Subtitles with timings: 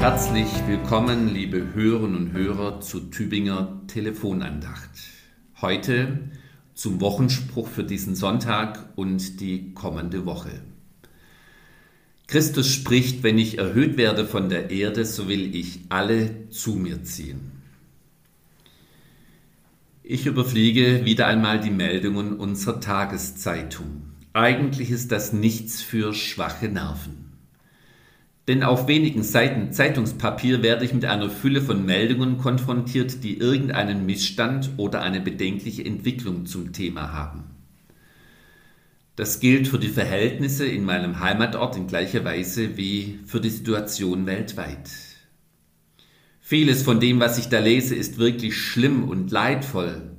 [0.00, 4.88] Herzlich willkommen, liebe Hörerinnen und Hörer, zur Tübinger Telefonandacht.
[5.60, 6.30] Heute
[6.72, 10.62] zum Wochenspruch für diesen Sonntag und die kommende Woche.
[12.28, 17.04] Christus spricht, wenn ich erhöht werde von der Erde, so will ich alle zu mir
[17.04, 17.52] ziehen.
[20.02, 24.04] Ich überfliege wieder einmal die Meldungen unserer Tageszeitung.
[24.32, 27.29] Eigentlich ist das nichts für schwache Nerven.
[28.50, 34.06] Denn auf wenigen Seiten Zeitungspapier werde ich mit einer Fülle von Meldungen konfrontiert, die irgendeinen
[34.06, 37.44] Missstand oder eine bedenkliche Entwicklung zum Thema haben.
[39.14, 44.26] Das gilt für die Verhältnisse in meinem Heimatort in gleicher Weise wie für die Situation
[44.26, 44.90] weltweit.
[46.40, 50.10] Vieles von dem, was ich da lese, ist wirklich schlimm und leidvoll.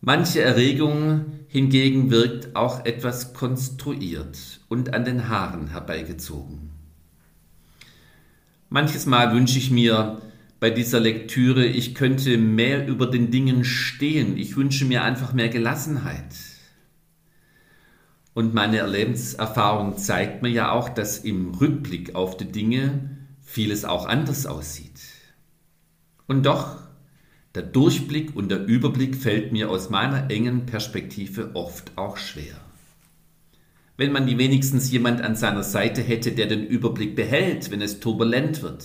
[0.00, 6.70] Manche Erregung hingegen wirkt auch etwas konstruiert und an den Haaren herbeigezogen.
[8.72, 10.22] Manches Mal wünsche ich mir
[10.58, 14.38] bei dieser Lektüre, ich könnte mehr über den Dingen stehen.
[14.38, 16.34] Ich wünsche mir einfach mehr Gelassenheit.
[18.32, 23.10] Und meine Lebenserfahrung zeigt mir ja auch, dass im Rückblick auf die Dinge
[23.42, 25.02] vieles auch anders aussieht.
[26.26, 26.78] Und doch,
[27.54, 32.71] der Durchblick und der Überblick fällt mir aus meiner engen Perspektive oft auch schwer
[34.02, 38.00] wenn man die wenigstens jemand an seiner Seite hätte, der den Überblick behält, wenn es
[38.00, 38.84] turbulent wird.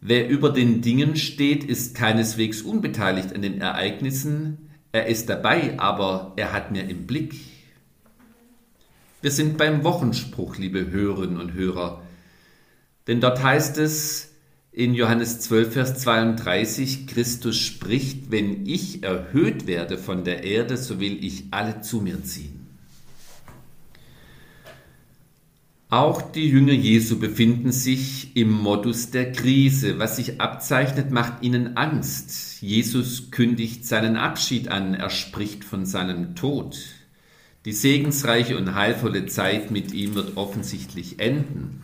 [0.00, 6.32] Wer über den Dingen steht, ist keineswegs unbeteiligt an den Ereignissen, er ist dabei, aber
[6.34, 7.36] er hat mir im Blick.
[9.22, 12.02] Wir sind beim Wochenspruch, liebe Hörerinnen und Hörer,
[13.06, 14.34] denn dort heißt es
[14.72, 20.98] in Johannes 12, Vers 32, Christus spricht, wenn ich erhöht werde von der Erde, so
[20.98, 22.59] will ich alle zu mir ziehen.
[25.90, 29.98] Auch die Jünger Jesu befinden sich im Modus der Krise.
[29.98, 32.62] Was sich abzeichnet, macht ihnen Angst.
[32.62, 36.78] Jesus kündigt seinen Abschied an, er spricht von seinem Tod.
[37.64, 41.82] Die segensreiche und heilvolle Zeit mit ihm wird offensichtlich enden.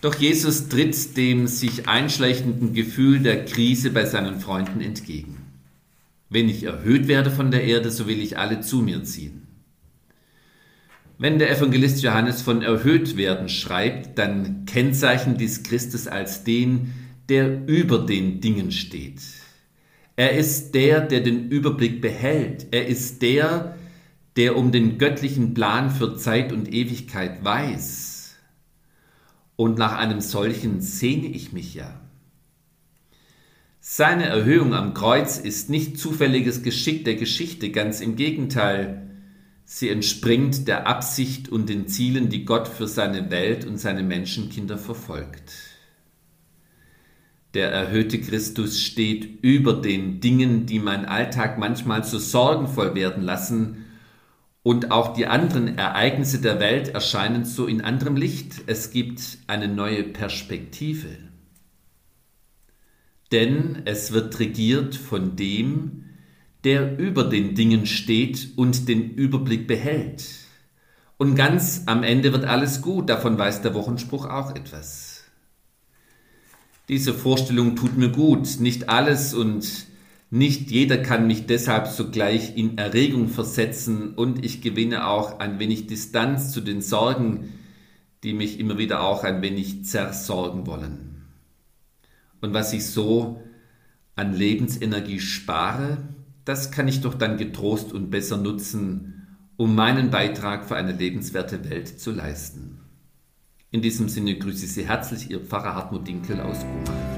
[0.00, 5.38] Doch Jesus tritt dem sich einschleichenden Gefühl der Krise bei seinen Freunden entgegen.
[6.30, 9.43] Wenn ich erhöht werde von der Erde, so will ich alle zu mir ziehen.
[11.16, 16.92] Wenn der Evangelist Johannes von erhöht werden schreibt, dann kennzeichnet dies Christus als den,
[17.28, 19.20] der über den Dingen steht.
[20.16, 22.66] Er ist der, der den Überblick behält.
[22.72, 23.76] Er ist der,
[24.36, 28.34] der um den göttlichen Plan für Zeit und Ewigkeit weiß.
[29.56, 32.00] Und nach einem solchen sehne ich mich ja.
[33.80, 39.13] Seine Erhöhung am Kreuz ist nicht zufälliges Geschick der Geschichte, ganz im Gegenteil.
[39.64, 44.76] Sie entspringt der Absicht und den Zielen, die Gott für seine Welt und seine Menschenkinder
[44.76, 45.52] verfolgt.
[47.54, 53.84] Der erhöhte Christus steht über den Dingen, die mein Alltag manchmal so sorgenvoll werden lassen,
[54.64, 58.62] und auch die anderen Ereignisse der Welt erscheinen so in anderem Licht.
[58.66, 61.08] Es gibt eine neue Perspektive.
[63.30, 66.03] Denn es wird regiert von dem,
[66.64, 70.24] der über den Dingen steht und den Überblick behält.
[71.16, 75.24] Und ganz am Ende wird alles gut, davon weiß der Wochenspruch auch etwas.
[76.88, 79.86] Diese Vorstellung tut mir gut, nicht alles und
[80.30, 85.86] nicht jeder kann mich deshalb sogleich in Erregung versetzen und ich gewinne auch ein wenig
[85.86, 87.52] Distanz zu den Sorgen,
[88.22, 91.22] die mich immer wieder auch ein wenig zersorgen wollen.
[92.40, 93.40] Und was ich so
[94.16, 96.13] an Lebensenergie spare,
[96.44, 101.68] das kann ich doch dann getrost und besser nutzen, um meinen Beitrag für eine lebenswerte
[101.68, 102.80] Welt zu leisten.
[103.70, 107.13] In diesem Sinne grüße ich Sie herzlich, Ihr Pfarrer Hartmut Dinkel aus Gumach.